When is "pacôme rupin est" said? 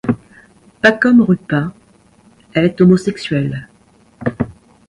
0.81-2.81